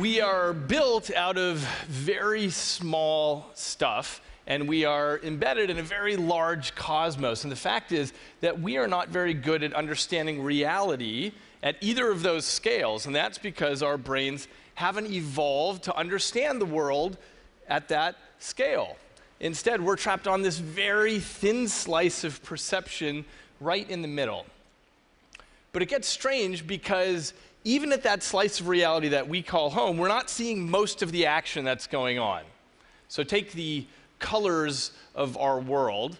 we 0.00 0.18
are 0.18 0.54
built 0.54 1.10
out 1.14 1.36
of 1.36 1.58
very 1.86 2.48
small 2.48 3.50
stuff 3.52 4.22
and 4.46 4.66
we 4.66 4.86
are 4.86 5.20
embedded 5.22 5.68
in 5.68 5.78
a 5.78 5.82
very 5.82 6.16
large 6.16 6.74
cosmos. 6.74 7.44
And 7.44 7.52
the 7.52 7.56
fact 7.56 7.92
is 7.92 8.14
that 8.40 8.58
we 8.58 8.78
are 8.78 8.88
not 8.88 9.10
very 9.10 9.34
good 9.34 9.62
at 9.62 9.74
understanding 9.74 10.42
reality 10.42 11.32
at 11.62 11.76
either 11.82 12.10
of 12.10 12.22
those 12.22 12.46
scales. 12.46 13.04
And 13.04 13.14
that's 13.14 13.36
because 13.36 13.82
our 13.82 13.98
brains 13.98 14.48
haven't 14.74 15.12
evolved 15.12 15.84
to 15.84 15.94
understand 15.94 16.62
the 16.62 16.66
world 16.66 17.18
at 17.68 17.88
that 17.88 18.16
scale. 18.38 18.96
Instead, 19.38 19.82
we're 19.82 19.96
trapped 19.96 20.26
on 20.26 20.40
this 20.40 20.56
very 20.56 21.20
thin 21.20 21.68
slice 21.68 22.24
of 22.24 22.42
perception 22.42 23.22
right 23.60 23.88
in 23.90 24.00
the 24.00 24.08
middle. 24.08 24.46
But 25.72 25.82
it 25.82 25.88
gets 25.88 26.08
strange 26.08 26.66
because 26.66 27.32
even 27.64 27.92
at 27.92 28.02
that 28.02 28.22
slice 28.22 28.60
of 28.60 28.68
reality 28.68 29.08
that 29.08 29.28
we 29.28 29.42
call 29.42 29.70
home, 29.70 29.98
we're 29.98 30.08
not 30.08 30.30
seeing 30.30 30.70
most 30.70 31.02
of 31.02 31.12
the 31.12 31.26
action 31.26 31.64
that's 31.64 31.86
going 31.86 32.18
on. 32.18 32.42
So 33.08 33.22
take 33.22 33.52
the 33.52 33.86
colors 34.18 34.92
of 35.14 35.36
our 35.36 35.60
world. 35.60 36.18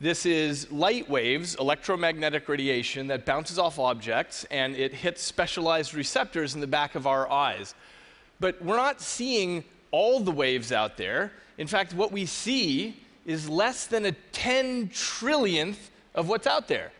This 0.00 0.24
is 0.24 0.70
light 0.70 1.10
waves, 1.10 1.56
electromagnetic 1.56 2.48
radiation 2.48 3.08
that 3.08 3.26
bounces 3.26 3.58
off 3.58 3.78
objects 3.78 4.44
and 4.50 4.76
it 4.76 4.94
hits 4.94 5.22
specialized 5.22 5.94
receptors 5.94 6.54
in 6.54 6.60
the 6.60 6.66
back 6.66 6.94
of 6.94 7.06
our 7.06 7.30
eyes. 7.30 7.74
But 8.40 8.62
we're 8.62 8.76
not 8.76 9.00
seeing 9.00 9.64
all 9.90 10.20
the 10.20 10.30
waves 10.30 10.70
out 10.70 10.96
there. 10.96 11.32
In 11.58 11.66
fact, 11.66 11.94
what 11.94 12.12
we 12.12 12.26
see 12.26 13.02
is 13.26 13.48
less 13.48 13.86
than 13.86 14.06
a 14.06 14.12
10 14.32 14.88
trillionth 14.90 15.90
of 16.14 16.28
what's 16.28 16.46
out 16.46 16.68
there. 16.68 16.92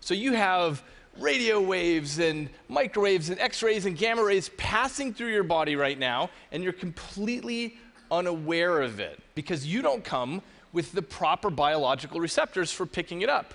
So 0.00 0.14
you 0.14 0.32
have 0.32 0.82
radio 1.20 1.60
waves 1.60 2.18
and 2.18 2.48
microwaves 2.68 3.30
and 3.30 3.38
x 3.38 3.62
rays 3.62 3.84
and 3.86 3.96
gamma 3.96 4.24
rays 4.24 4.48
passing 4.56 5.12
through 5.12 5.32
your 5.32 5.42
body 5.44 5.76
right 5.76 5.98
now, 5.98 6.30
and 6.50 6.64
you're 6.64 6.72
completely 6.72 7.76
unaware 8.10 8.80
of 8.80 8.98
it 9.00 9.20
because 9.34 9.66
you 9.66 9.82
don't 9.82 10.02
come 10.02 10.42
with 10.72 10.92
the 10.92 11.02
proper 11.02 11.50
biological 11.50 12.20
receptors 12.20 12.72
for 12.72 12.86
picking 12.86 13.22
it 13.22 13.28
up. 13.28 13.54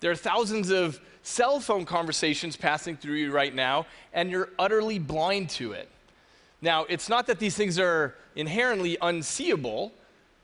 There 0.00 0.10
are 0.10 0.16
thousands 0.16 0.70
of 0.70 1.00
cell 1.22 1.60
phone 1.60 1.84
conversations 1.84 2.56
passing 2.56 2.96
through 2.96 3.16
you 3.16 3.32
right 3.32 3.54
now, 3.54 3.86
and 4.12 4.30
you're 4.30 4.50
utterly 4.58 4.98
blind 4.98 5.50
to 5.50 5.72
it. 5.72 5.88
Now, 6.60 6.84
it's 6.88 7.08
not 7.08 7.26
that 7.26 7.38
these 7.38 7.56
things 7.56 7.78
are 7.78 8.14
inherently 8.34 8.96
unseeable. 9.00 9.92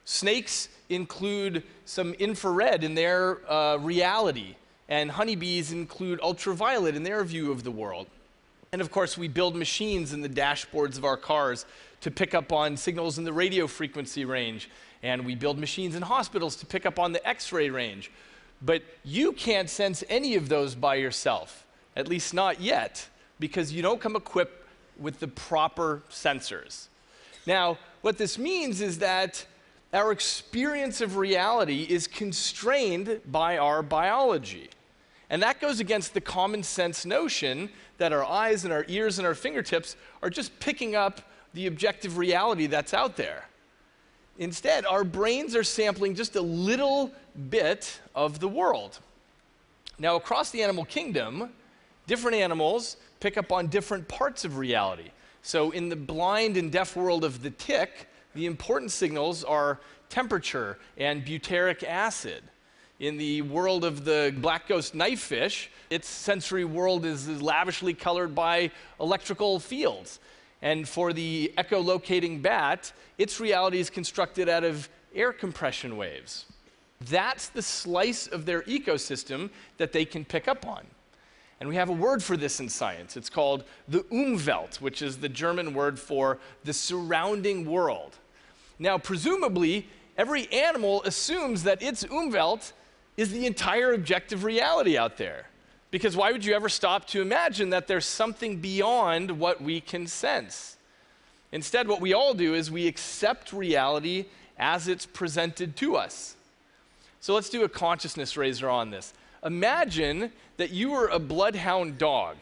Snakes 0.04 0.68
include 0.88 1.62
some 1.86 2.14
infrared 2.14 2.84
in 2.84 2.94
their 2.94 3.50
uh, 3.50 3.78
reality 3.78 4.54
and 4.88 5.10
honeybees 5.10 5.72
include 5.72 6.20
ultraviolet 6.20 6.94
in 6.94 7.02
their 7.02 7.24
view 7.24 7.50
of 7.50 7.64
the 7.64 7.70
world. 7.70 8.06
And 8.72 8.80
of 8.80 8.90
course, 8.90 9.16
we 9.16 9.28
build 9.28 9.54
machines 9.54 10.12
in 10.12 10.20
the 10.20 10.28
dashboards 10.28 10.98
of 10.98 11.04
our 11.04 11.16
cars 11.16 11.64
to 12.00 12.10
pick 12.10 12.34
up 12.34 12.52
on 12.52 12.76
signals 12.76 13.18
in 13.18 13.24
the 13.24 13.32
radio 13.32 13.66
frequency 13.66 14.24
range. 14.24 14.68
And 15.02 15.24
we 15.24 15.34
build 15.34 15.58
machines 15.58 15.94
in 15.94 16.02
hospitals 16.02 16.56
to 16.56 16.66
pick 16.66 16.84
up 16.84 16.98
on 16.98 17.12
the 17.12 17.26
X 17.26 17.52
ray 17.52 17.70
range. 17.70 18.10
But 18.60 18.82
you 19.04 19.32
can't 19.32 19.70
sense 19.70 20.02
any 20.08 20.34
of 20.34 20.48
those 20.48 20.74
by 20.74 20.96
yourself, 20.96 21.64
at 21.96 22.08
least 22.08 22.34
not 22.34 22.60
yet, 22.60 23.06
because 23.38 23.72
you 23.72 23.82
don't 23.82 24.00
come 24.00 24.16
equipped 24.16 24.66
with 24.98 25.20
the 25.20 25.28
proper 25.28 26.02
sensors. 26.10 26.86
Now, 27.46 27.78
what 28.02 28.18
this 28.18 28.38
means 28.38 28.80
is 28.80 28.98
that 28.98 29.46
our 29.94 30.12
experience 30.12 31.00
of 31.00 31.16
reality 31.16 31.86
is 31.88 32.06
constrained 32.06 33.20
by 33.26 33.58
our 33.58 33.82
biology. 33.82 34.68
And 35.30 35.42
that 35.42 35.60
goes 35.60 35.80
against 35.80 36.14
the 36.14 36.20
common 36.20 36.62
sense 36.62 37.06
notion 37.06 37.70
that 37.98 38.12
our 38.12 38.24
eyes 38.24 38.64
and 38.64 38.72
our 38.72 38.84
ears 38.88 39.18
and 39.18 39.26
our 39.26 39.34
fingertips 39.34 39.96
are 40.22 40.30
just 40.30 40.58
picking 40.60 40.94
up 40.94 41.20
the 41.54 41.66
objective 41.66 42.18
reality 42.18 42.66
that's 42.66 42.92
out 42.92 43.16
there. 43.16 43.48
Instead, 44.38 44.84
our 44.84 45.04
brains 45.04 45.54
are 45.54 45.62
sampling 45.62 46.14
just 46.14 46.34
a 46.34 46.40
little 46.40 47.12
bit 47.50 48.00
of 48.14 48.40
the 48.40 48.48
world. 48.48 48.98
Now, 49.98 50.16
across 50.16 50.50
the 50.50 50.62
animal 50.62 50.84
kingdom, 50.84 51.50
different 52.08 52.36
animals 52.36 52.96
pick 53.20 53.38
up 53.38 53.52
on 53.52 53.68
different 53.68 54.08
parts 54.08 54.44
of 54.44 54.58
reality. 54.58 55.10
So, 55.42 55.70
in 55.70 55.88
the 55.88 55.96
blind 55.96 56.56
and 56.56 56.72
deaf 56.72 56.96
world 56.96 57.22
of 57.22 57.42
the 57.42 57.50
tick, 57.50 58.08
the 58.34 58.46
important 58.46 58.90
signals 58.90 59.44
are 59.44 59.80
temperature 60.08 60.78
and 60.96 61.24
butyric 61.24 61.82
acid. 61.82 62.42
In 63.00 63.16
the 63.16 63.42
world 63.42 63.84
of 63.84 64.04
the 64.04 64.34
black 64.38 64.68
ghost 64.68 64.94
knifefish, 64.94 65.68
its 65.90 66.08
sensory 66.08 66.64
world 66.64 67.04
is 67.04 67.42
lavishly 67.42 67.94
colored 67.94 68.34
by 68.34 68.70
electrical 69.00 69.58
fields. 69.58 70.20
And 70.62 70.88
for 70.88 71.12
the 71.12 71.52
echolocating 71.58 72.40
bat, 72.40 72.92
its 73.18 73.40
reality 73.40 73.78
is 73.78 73.90
constructed 73.90 74.48
out 74.48 74.64
of 74.64 74.88
air 75.14 75.32
compression 75.32 75.96
waves. 75.96 76.46
That's 77.00 77.48
the 77.48 77.62
slice 77.62 78.26
of 78.26 78.46
their 78.46 78.62
ecosystem 78.62 79.50
that 79.76 79.92
they 79.92 80.04
can 80.04 80.24
pick 80.24 80.48
up 80.48 80.66
on. 80.66 80.86
And 81.60 81.68
we 81.68 81.76
have 81.76 81.88
a 81.88 81.92
word 81.92 82.22
for 82.22 82.36
this 82.36 82.60
in 82.60 82.68
science. 82.68 83.16
It's 83.16 83.30
called 83.30 83.64
the 83.88 84.00
Umwelt, 84.04 84.80
which 84.80 85.02
is 85.02 85.18
the 85.18 85.28
German 85.28 85.74
word 85.74 85.98
for 85.98 86.38
the 86.64 86.72
surrounding 86.72 87.64
world. 87.64 88.16
Now, 88.78 88.98
presumably, 88.98 89.88
every 90.16 90.50
animal 90.52 91.02
assumes 91.04 91.62
that 91.64 91.82
its 91.82 92.04
Umwelt 92.04 92.72
is 93.16 93.30
the 93.30 93.46
entire 93.46 93.92
objective 93.92 94.44
reality 94.44 94.98
out 94.98 95.16
there. 95.16 95.46
Because 95.90 96.16
why 96.16 96.32
would 96.32 96.44
you 96.44 96.54
ever 96.54 96.68
stop 96.68 97.06
to 97.08 97.22
imagine 97.22 97.70
that 97.70 97.86
there's 97.86 98.06
something 98.06 98.56
beyond 98.56 99.38
what 99.38 99.62
we 99.62 99.80
can 99.80 100.06
sense? 100.08 100.76
Instead, 101.52 101.86
what 101.86 102.00
we 102.00 102.12
all 102.12 102.34
do 102.34 102.54
is 102.54 102.68
we 102.68 102.88
accept 102.88 103.52
reality 103.52 104.24
as 104.58 104.88
it's 104.88 105.06
presented 105.06 105.76
to 105.76 105.94
us. 105.94 106.34
So 107.20 107.32
let's 107.32 107.48
do 107.48 107.62
a 107.62 107.68
consciousness 107.68 108.36
raiser 108.36 108.68
on 108.68 108.90
this. 108.90 109.14
Imagine 109.44 110.32
that 110.56 110.70
you 110.70 110.90
were 110.90 111.06
a 111.06 111.18
bloodhound 111.20 111.96
dog. 111.96 112.36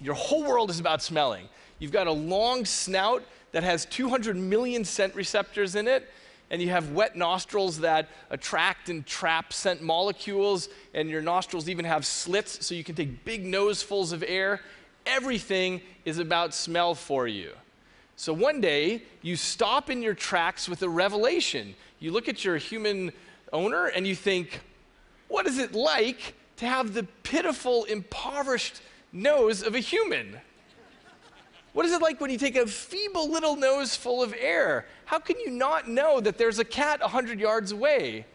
Your 0.00 0.14
whole 0.14 0.44
world 0.44 0.68
is 0.68 0.78
about 0.78 1.02
smelling. 1.02 1.48
You've 1.78 1.92
got 1.92 2.06
a 2.06 2.12
long 2.12 2.64
snout 2.64 3.24
that 3.52 3.62
has 3.62 3.84
200 3.86 4.36
million 4.36 4.84
scent 4.84 5.14
receptors 5.14 5.74
in 5.74 5.88
it, 5.88 6.10
and 6.50 6.62
you 6.62 6.70
have 6.70 6.92
wet 6.92 7.16
nostrils 7.16 7.80
that 7.80 8.08
attract 8.30 8.88
and 8.88 9.04
trap 9.06 9.52
scent 9.52 9.82
molecules, 9.82 10.68
and 10.94 11.10
your 11.10 11.22
nostrils 11.22 11.68
even 11.68 11.84
have 11.84 12.06
slits 12.06 12.66
so 12.66 12.74
you 12.74 12.84
can 12.84 12.94
take 12.94 13.24
big 13.24 13.44
nosefuls 13.44 14.12
of 14.12 14.24
air. 14.26 14.60
Everything 15.06 15.80
is 16.04 16.18
about 16.18 16.54
smell 16.54 16.94
for 16.94 17.26
you. 17.26 17.52
So 18.16 18.32
one 18.32 18.60
day, 18.60 19.02
you 19.22 19.36
stop 19.36 19.90
in 19.90 20.02
your 20.02 20.14
tracks 20.14 20.68
with 20.68 20.82
a 20.82 20.88
revelation. 20.88 21.74
You 22.00 22.10
look 22.10 22.28
at 22.28 22.44
your 22.44 22.56
human 22.56 23.12
owner 23.52 23.86
and 23.86 24.06
you 24.06 24.14
think, 24.14 24.60
what 25.28 25.46
is 25.46 25.58
it 25.58 25.72
like 25.72 26.34
to 26.56 26.66
have 26.66 26.94
the 26.94 27.04
pitiful, 27.22 27.84
impoverished 27.84 28.80
nose 29.12 29.62
of 29.62 29.74
a 29.74 29.78
human? 29.78 30.40
What 31.78 31.86
is 31.86 31.92
it 31.92 32.02
like 32.02 32.20
when 32.20 32.28
you 32.28 32.38
take 32.38 32.56
a 32.56 32.66
feeble 32.66 33.30
little 33.30 33.54
nose 33.54 33.94
full 33.94 34.20
of 34.20 34.34
air? 34.36 34.86
How 35.04 35.20
can 35.20 35.38
you 35.38 35.48
not 35.48 35.88
know 35.88 36.18
that 36.18 36.36
there's 36.36 36.58
a 36.58 36.64
cat 36.64 37.00
100 37.00 37.38
yards 37.38 37.70
away? 37.70 38.26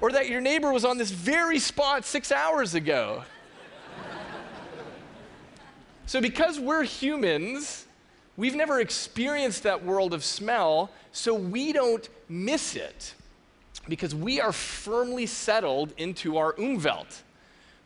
Or 0.00 0.12
that 0.12 0.28
your 0.28 0.40
neighbor 0.40 0.72
was 0.72 0.84
on 0.84 0.96
this 0.96 1.10
very 1.10 1.58
spot 1.58 2.04
six 2.04 2.30
hours 2.30 2.76
ago? 2.76 3.24
so, 6.06 6.20
because 6.20 6.60
we're 6.60 6.84
humans, 6.84 7.86
we've 8.36 8.54
never 8.54 8.78
experienced 8.78 9.64
that 9.64 9.84
world 9.84 10.14
of 10.14 10.22
smell, 10.22 10.92
so 11.10 11.34
we 11.34 11.72
don't 11.72 12.08
miss 12.28 12.76
it 12.76 13.14
because 13.88 14.14
we 14.14 14.40
are 14.40 14.52
firmly 14.52 15.26
settled 15.26 15.92
into 15.96 16.36
our 16.36 16.52
umwelt. 16.52 17.22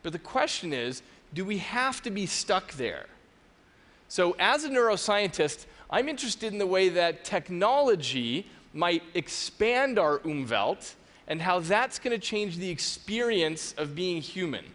But 0.03 0.13
the 0.13 0.19
question 0.19 0.73
is 0.73 1.01
do 1.33 1.43
we 1.43 1.57
have 1.57 2.03
to 2.03 2.11
be 2.11 2.27
stuck 2.27 2.73
there? 2.73 3.07
So, 4.07 4.35
as 4.39 4.63
a 4.63 4.69
neuroscientist, 4.69 5.65
I'm 5.89 6.07
interested 6.07 6.53
in 6.53 6.59
the 6.59 6.67
way 6.67 6.89
that 6.89 7.25
technology 7.25 8.47
might 8.73 9.03
expand 9.13 9.97
our 9.97 10.19
Umwelt 10.19 10.93
and 11.27 11.41
how 11.41 11.59
that's 11.59 11.97
going 11.97 12.11
to 12.11 12.23
change 12.23 12.57
the 12.57 12.69
experience 12.69 13.73
of 13.77 13.95
being 13.95 14.21
human. 14.21 14.65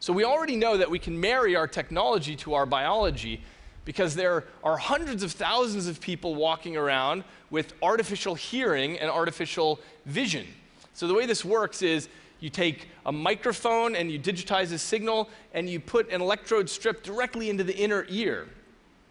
So, 0.00 0.12
we 0.12 0.24
already 0.24 0.56
know 0.56 0.76
that 0.76 0.90
we 0.90 0.98
can 0.98 1.20
marry 1.20 1.54
our 1.54 1.66
technology 1.66 2.34
to 2.36 2.54
our 2.54 2.66
biology 2.66 3.42
because 3.84 4.14
there 4.14 4.44
are 4.62 4.76
hundreds 4.76 5.22
of 5.22 5.32
thousands 5.32 5.86
of 5.86 6.00
people 6.00 6.34
walking 6.34 6.76
around 6.76 7.24
with 7.50 7.72
artificial 7.82 8.34
hearing 8.34 8.98
and 8.98 9.10
artificial 9.10 9.80
vision. 10.06 10.46
So, 10.94 11.06
the 11.06 11.14
way 11.14 11.26
this 11.26 11.44
works 11.44 11.82
is 11.82 12.08
you 12.40 12.50
take 12.50 12.88
a 13.06 13.12
microphone 13.12 13.96
and 13.96 14.10
you 14.10 14.18
digitize 14.18 14.72
a 14.72 14.78
signal 14.78 15.28
and 15.54 15.68
you 15.68 15.80
put 15.80 16.10
an 16.10 16.20
electrode 16.20 16.68
strip 16.68 17.02
directly 17.02 17.50
into 17.50 17.64
the 17.64 17.76
inner 17.76 18.06
ear. 18.08 18.48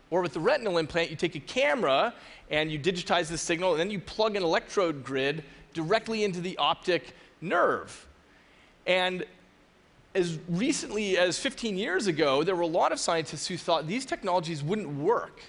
Or 0.10 0.22
with 0.22 0.34
the 0.34 0.40
retinal 0.40 0.78
implant, 0.78 1.10
you 1.10 1.18
take 1.18 1.36
a 1.36 1.40
camera 1.40 2.14
and 2.50 2.72
you 2.72 2.80
digitize 2.80 3.28
the 3.28 3.38
signal 3.38 3.72
and 3.72 3.80
then 3.80 3.92
you 3.92 4.00
plug 4.00 4.36
an 4.36 4.44
electrode 4.44 5.04
grid 5.04 5.44
directly 5.74 6.24
into 6.24 6.40
the 6.40 6.58
optic 6.58 7.14
nerve. 7.42 8.08
And 8.86 9.26
as 10.16 10.40
recently 10.48 11.18
as 11.18 11.38
15 11.38 11.78
years 11.78 12.08
ago, 12.08 12.44
there 12.44 12.56
were 12.56 12.62
a 12.62 12.68
lot 12.68 12.92
of 12.92 13.00
scientists 13.00 13.48
who 13.48 13.58
thought 13.58 13.86
these 13.86 14.06
technologies 14.06 14.64
wouldn't 14.64 14.88
work 14.88 15.42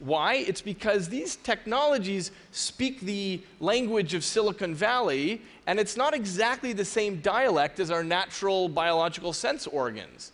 Why? 0.00 0.34
It's 0.34 0.60
because 0.60 1.08
these 1.08 1.36
technologies 1.36 2.30
speak 2.52 3.00
the 3.00 3.40
language 3.58 4.14
of 4.14 4.22
Silicon 4.22 4.74
Valley, 4.74 5.42
and 5.66 5.80
it's 5.80 5.96
not 5.96 6.14
exactly 6.14 6.72
the 6.72 6.84
same 6.84 7.20
dialect 7.20 7.80
as 7.80 7.90
our 7.90 8.04
natural 8.04 8.68
biological 8.68 9.32
sense 9.32 9.66
organs. 9.66 10.32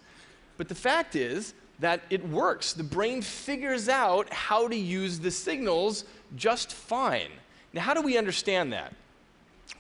But 0.59 0.69
the 0.69 0.75
fact 0.75 1.17
is 1.17 1.55
that 1.79 2.03
it 2.11 2.27
works. 2.29 2.73
The 2.75 2.85
brain 2.85 3.23
figures 3.23 3.89
out 3.89 4.33
how 4.33 4.69
to 4.69 4.77
use 4.77 5.19
the 5.19 5.31
signals 5.31 6.05
just 6.37 6.73
fine. 6.73 7.31
Now, 7.73 7.83
how 7.83 7.95
do 7.95 8.03
we 8.03 8.19
understand 8.19 8.73
that? 8.73 8.95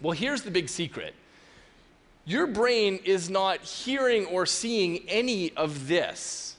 Well, 0.00 0.12
here's 0.12 0.42
the 0.42 0.50
big 0.50 0.69
secret 0.69 1.14
your 2.26 2.46
brain 2.46 3.00
is 3.04 3.28
not 3.28 3.60
hearing 3.60 4.25
or 4.26 4.46
seeing 4.46 5.06
any 5.08 5.52
of 5.56 5.88
this. 5.88 6.54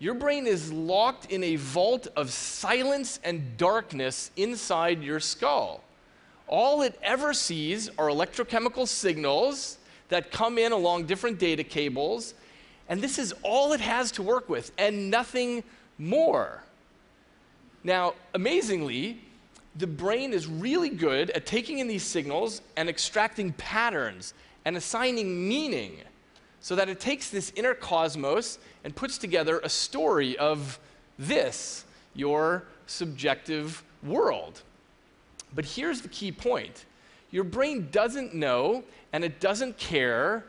Your 0.00 0.14
brain 0.14 0.46
is 0.46 0.72
locked 0.72 1.32
in 1.32 1.42
a 1.42 1.56
vault 1.56 2.06
of 2.14 2.30
silence 2.30 3.18
and 3.24 3.56
darkness 3.56 4.30
inside 4.36 5.02
your 5.02 5.18
skull. 5.18 5.82
All 6.46 6.82
it 6.82 6.98
ever 7.02 7.34
sees 7.34 7.88
are 7.98 8.08
electrochemical 8.08 8.86
signals 8.86 9.78
that 10.08 10.30
come 10.30 10.56
in 10.56 10.72
along 10.72 11.06
different 11.06 11.38
data 11.38 11.64
cables, 11.64 12.34
and 12.88 13.02
this 13.02 13.18
is 13.18 13.34
all 13.42 13.72
it 13.72 13.80
has 13.80 14.12
to 14.12 14.22
work 14.22 14.48
with, 14.48 14.70
and 14.78 15.10
nothing 15.10 15.64
more. 15.98 16.62
Now, 17.82 18.14
amazingly, 18.34 19.20
the 19.76 19.86
brain 19.86 20.32
is 20.32 20.46
really 20.46 20.90
good 20.90 21.30
at 21.30 21.44
taking 21.44 21.80
in 21.80 21.88
these 21.88 22.04
signals 22.04 22.62
and 22.76 22.88
extracting 22.88 23.52
patterns 23.54 24.32
and 24.64 24.76
assigning 24.76 25.48
meaning 25.48 25.98
so 26.60 26.74
that 26.76 26.88
it 26.88 27.00
takes 27.00 27.30
this 27.30 27.52
inner 27.56 27.74
cosmos 27.74 28.58
and 28.84 28.94
puts 28.94 29.18
together 29.18 29.60
a 29.60 29.68
story 29.68 30.36
of 30.38 30.78
this, 31.18 31.84
your 32.14 32.64
subjective 32.86 33.82
world. 34.02 34.62
But 35.54 35.64
here's 35.64 36.00
the 36.00 36.08
key 36.08 36.32
point 36.32 36.84
your 37.30 37.44
brain 37.44 37.88
doesn't 37.90 38.34
know 38.34 38.84
and 39.12 39.24
it 39.24 39.40
doesn't 39.40 39.78
care 39.78 40.44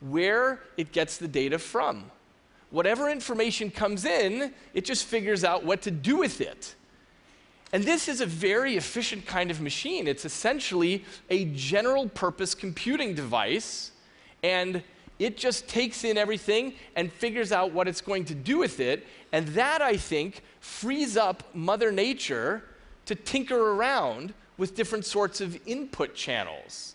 where 0.00 0.60
it 0.76 0.92
gets 0.92 1.18
the 1.18 1.28
data 1.28 1.58
from. 1.58 2.10
Whatever 2.70 3.10
information 3.10 3.70
comes 3.70 4.04
in, 4.04 4.52
it 4.74 4.84
just 4.84 5.04
figures 5.04 5.42
out 5.42 5.64
what 5.64 5.82
to 5.82 5.90
do 5.90 6.16
with 6.16 6.40
it. 6.40 6.74
And 7.72 7.84
this 7.84 8.08
is 8.08 8.20
a 8.20 8.26
very 8.26 8.76
efficient 8.76 9.26
kind 9.26 9.50
of 9.50 9.60
machine. 9.60 10.06
It's 10.06 10.24
essentially 10.24 11.04
a 11.28 11.46
general 11.46 12.08
purpose 12.08 12.54
computing 12.54 13.14
device, 13.14 13.92
and 14.42 14.82
it 15.20 15.36
just 15.36 15.68
takes 15.68 16.02
in 16.02 16.16
everything 16.16 16.72
and 16.96 17.12
figures 17.12 17.52
out 17.52 17.72
what 17.72 17.86
it's 17.86 18.00
going 18.00 18.24
to 18.24 18.34
do 18.34 18.58
with 18.58 18.80
it. 18.80 19.06
And 19.32 19.46
that, 19.48 19.82
I 19.82 19.98
think, 19.98 20.42
frees 20.60 21.16
up 21.16 21.44
Mother 21.54 21.92
Nature 21.92 22.64
to 23.04 23.14
tinker 23.14 23.72
around 23.74 24.32
with 24.56 24.74
different 24.74 25.04
sorts 25.04 25.42
of 25.42 25.60
input 25.66 26.14
channels. 26.14 26.94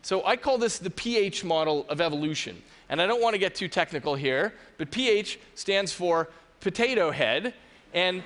So 0.00 0.24
I 0.24 0.36
call 0.36 0.56
this 0.56 0.78
the 0.78 0.88
PH 0.88 1.44
model 1.44 1.84
of 1.90 2.00
evolution. 2.00 2.62
And 2.88 3.00
I 3.00 3.06
don't 3.06 3.20
want 3.20 3.34
to 3.34 3.38
get 3.38 3.54
too 3.54 3.68
technical 3.68 4.14
here, 4.14 4.54
but 4.78 4.90
PH 4.90 5.38
stands 5.54 5.92
for 5.92 6.30
potato 6.60 7.10
head. 7.10 7.52
And 7.92 8.22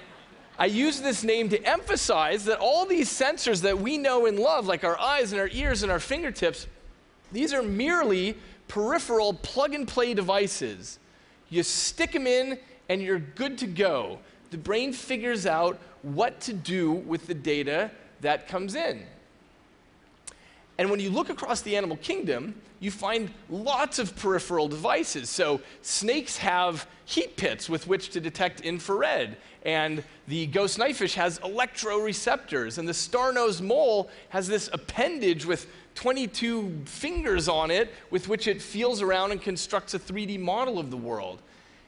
I 0.60 0.66
use 0.66 1.00
this 1.00 1.24
name 1.24 1.48
to 1.48 1.60
emphasize 1.64 2.44
that 2.44 2.60
all 2.60 2.86
these 2.86 3.10
sensors 3.10 3.62
that 3.62 3.76
we 3.76 3.98
know 3.98 4.26
and 4.26 4.38
love, 4.38 4.68
like 4.68 4.84
our 4.84 4.98
eyes 4.98 5.32
and 5.32 5.40
our 5.40 5.50
ears 5.52 5.82
and 5.82 5.90
our 5.90 5.98
fingertips, 5.98 6.68
these 7.32 7.52
are 7.52 7.62
merely 7.62 8.36
peripheral 8.68 9.34
plug 9.34 9.74
and 9.74 9.86
play 9.86 10.14
devices. 10.14 10.98
You 11.50 11.62
stick 11.62 12.12
them 12.12 12.26
in 12.26 12.58
and 12.88 13.02
you're 13.02 13.18
good 13.18 13.58
to 13.58 13.66
go. 13.66 14.18
The 14.50 14.58
brain 14.58 14.92
figures 14.92 15.46
out 15.46 15.78
what 16.02 16.40
to 16.42 16.52
do 16.52 16.92
with 16.92 17.26
the 17.26 17.34
data 17.34 17.90
that 18.20 18.48
comes 18.48 18.74
in. 18.74 19.02
And 20.76 20.90
when 20.90 21.00
you 21.00 21.10
look 21.10 21.30
across 21.30 21.60
the 21.60 21.76
animal 21.76 21.96
kingdom, 21.98 22.54
you 22.80 22.90
find 22.90 23.30
lots 23.48 23.98
of 23.98 24.14
peripheral 24.16 24.68
devices. 24.68 25.30
So 25.30 25.60
snakes 25.82 26.36
have 26.38 26.86
heat 27.04 27.36
pits 27.36 27.68
with 27.68 27.86
which 27.86 28.10
to 28.10 28.20
detect 28.20 28.60
infrared, 28.60 29.36
and 29.64 30.02
the 30.26 30.46
ghost 30.46 30.78
knifefish 30.78 31.14
has 31.14 31.38
electroreceptors, 31.40 32.78
and 32.78 32.88
the 32.88 32.94
star-nosed 32.94 33.62
mole 33.62 34.10
has 34.30 34.48
this 34.48 34.68
appendage 34.72 35.46
with 35.46 35.66
22 35.94 36.82
fingers 36.86 37.48
on 37.48 37.70
it 37.70 37.92
with 38.10 38.28
which 38.28 38.46
it 38.46 38.60
feels 38.60 39.00
around 39.00 39.32
and 39.32 39.40
constructs 39.40 39.94
a 39.94 39.98
3D 39.98 40.38
model 40.40 40.78
of 40.78 40.90
the 40.90 40.96
world. 40.96 41.40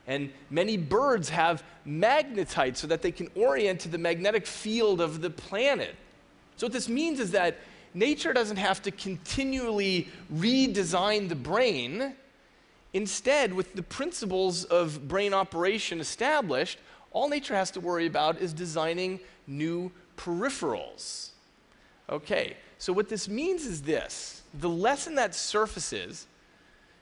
And 0.06 0.32
many 0.50 0.76
birds 0.76 1.28
have 1.30 1.64
magnetite 1.86 2.76
so 2.76 2.86
that 2.86 3.02
they 3.02 3.10
can 3.10 3.28
orient 3.34 3.80
to 3.80 3.88
the 3.88 3.98
magnetic 3.98 4.46
field 4.46 5.00
of 5.00 5.20
the 5.20 5.30
planet. 5.30 5.96
So 6.56 6.66
what 6.66 6.72
this 6.72 6.88
means 6.88 7.18
is 7.18 7.32
that 7.32 7.58
nature 7.92 8.32
doesn't 8.32 8.56
have 8.56 8.80
to 8.82 8.90
continually 8.90 10.08
redesign 10.32 11.28
the 11.28 11.34
brain. 11.34 12.14
Instead, 12.92 13.52
with 13.52 13.74
the 13.74 13.82
principles 13.82 14.64
of 14.64 15.08
brain 15.08 15.34
operation 15.34 16.00
established, 16.00 16.78
all 17.10 17.28
nature 17.28 17.54
has 17.54 17.70
to 17.72 17.80
worry 17.80 18.06
about 18.06 18.40
is 18.40 18.52
designing 18.52 19.18
new 19.46 19.90
peripherals. 20.16 21.30
Okay, 22.08 22.56
so 22.78 22.92
what 22.92 23.08
this 23.08 23.28
means 23.28 23.64
is 23.64 23.82
this 23.82 24.42
the 24.54 24.68
lesson 24.68 25.14
that 25.16 25.34
surfaces 25.34 26.26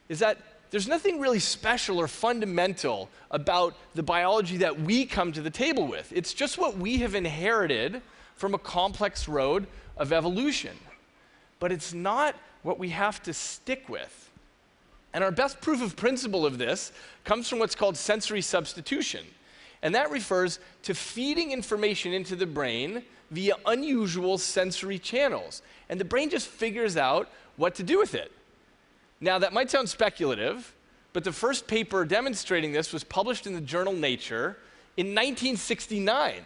is 0.09 0.19
that 0.19 0.39
there's 0.71 0.89
nothing 0.89 1.21
really 1.21 1.39
special 1.39 2.01
or 2.01 2.09
fundamental 2.09 3.09
about 3.31 3.77
the 3.95 4.03
biology 4.03 4.57
that 4.57 4.81
we 4.81 5.07
come 5.07 5.31
to 5.33 5.41
the 5.41 5.51
table 5.51 5.87
with. 5.87 6.13
It's 6.13 6.35
just 6.35 6.59
what 6.59 6.77
we 6.77 6.99
have 6.99 7.15
inherited 7.15 8.03
from 8.35 8.55
a 8.55 8.59
complex 8.59 9.29
road 9.29 9.69
of 9.97 10.13
evolution. 10.13 10.77
But 11.61 11.71
it's 11.71 11.95
not 11.95 12.35
what 12.65 12.79
we 12.79 12.89
have 12.89 13.23
to 13.23 13.33
stick 13.33 13.89
with. 13.89 14.31
And 15.13 15.23
our 15.23 15.31
best 15.31 15.61
proof 15.61 15.81
of 15.81 15.95
principle 15.95 16.45
of 16.45 16.59
this 16.59 16.91
comes 17.23 17.49
from 17.49 17.61
what's 17.61 17.77
called 17.77 17.97
sensory 17.97 18.43
substitution. 18.43 19.25
And 19.85 19.95
that 19.95 20.11
refers 20.11 20.59
to 20.85 20.95
feeding 20.95 21.53
information 21.53 22.15
into 22.15 22.35
the 22.35 22.47
brain 22.47 23.05
via 23.31 23.55
unusual 23.67 24.39
sensory 24.39 24.99
channels. 24.99 25.61
And 25.91 26.01
the 26.01 26.07
brain 26.07 26.31
just 26.31 26.49
figures 26.49 26.97
out 26.97 27.31
what 27.57 27.75
to 27.77 27.83
do 27.83 27.99
with 27.99 28.15
it. 28.15 28.33
Now, 29.21 29.39
that 29.39 29.53
might 29.53 29.71
sound 29.71 29.91
speculative, 29.91 30.75
but 31.13 31.23
the 31.23 31.33
first 31.33 31.67
paper 31.67 32.05
demonstrating 32.07 32.73
this 32.73 32.93
was 32.93 33.05
published 33.05 33.47
in 33.47 33.53
the 33.53 33.61
journal 33.61 33.93
Nature 33.93 34.57
in 34.97 35.09
1969. 35.09 36.41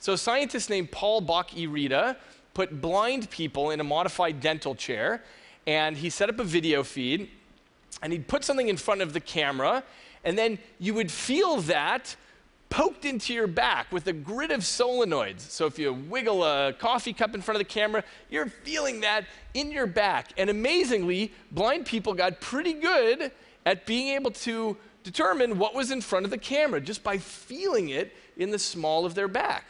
So, 0.00 0.14
a 0.14 0.18
scientist 0.18 0.68
named 0.68 0.90
Paul 0.90 1.20
Bach-y-Rita 1.20 2.16
put 2.54 2.80
blind 2.80 3.30
people 3.30 3.70
in 3.70 3.78
a 3.78 3.84
modified 3.84 4.40
dental 4.40 4.74
chair, 4.74 5.22
and 5.66 5.96
he 5.96 6.10
set 6.10 6.28
up 6.28 6.40
a 6.40 6.44
video 6.44 6.82
feed, 6.82 7.28
and 8.02 8.12
he'd 8.12 8.26
put 8.26 8.42
something 8.44 8.68
in 8.68 8.76
front 8.76 9.00
of 9.00 9.12
the 9.12 9.20
camera, 9.20 9.84
and 10.24 10.36
then 10.36 10.58
you 10.80 10.92
would 10.94 11.10
feel 11.10 11.58
that 11.62 12.16
poked 12.72 13.04
into 13.04 13.34
your 13.34 13.46
back 13.46 13.92
with 13.92 14.06
a 14.06 14.14
grid 14.14 14.50
of 14.50 14.60
solenoids. 14.60 15.40
So 15.40 15.66
if 15.66 15.78
you 15.78 15.92
wiggle 15.92 16.42
a 16.42 16.72
coffee 16.72 17.12
cup 17.12 17.34
in 17.34 17.42
front 17.42 17.56
of 17.56 17.58
the 17.60 17.70
camera, 17.70 18.02
you're 18.30 18.46
feeling 18.46 19.02
that 19.02 19.26
in 19.52 19.70
your 19.70 19.86
back. 19.86 20.32
And 20.38 20.48
amazingly, 20.48 21.32
blind 21.50 21.84
people 21.84 22.14
got 22.14 22.40
pretty 22.40 22.72
good 22.72 23.30
at 23.66 23.84
being 23.84 24.14
able 24.14 24.30
to 24.30 24.78
determine 25.04 25.58
what 25.58 25.74
was 25.74 25.90
in 25.90 26.00
front 26.00 26.24
of 26.24 26.30
the 26.30 26.38
camera 26.38 26.80
just 26.80 27.04
by 27.04 27.18
feeling 27.18 27.90
it 27.90 28.16
in 28.38 28.50
the 28.50 28.58
small 28.58 29.04
of 29.04 29.14
their 29.14 29.28
back. 29.28 29.66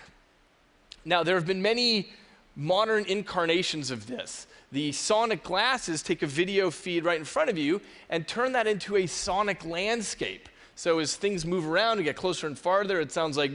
Now, 1.05 1.25
there 1.25 1.35
have 1.35 1.47
been 1.47 1.61
many 1.61 2.09
modern 2.55 3.05
incarnations 3.07 3.91
of 3.91 4.07
this. 4.07 4.47
The 4.71 4.93
sonic 4.93 5.43
glasses 5.43 6.05
take 6.05 6.23
a 6.23 6.27
video 6.29 6.71
feed 6.71 7.05
right 7.05 7.19
in 7.19 7.25
front 7.25 7.51
of 7.51 7.59
you 7.59 7.81
and 8.09 8.29
turn 8.29 8.53
that 8.53 8.69
into 8.69 8.95
a 8.95 9.09
sonic 9.09 9.65
landscape. 9.65 10.49
So 10.83 10.99
as 10.99 11.15
things 11.15 11.47
move 11.47 11.69
around 11.69 11.99
and 11.99 12.05
get 12.05 12.17
closer 12.17 12.49
and 12.49 12.59
farther, 12.59 13.01
it 13.01 13.13
sounds 13.13 13.37
like 13.37 13.53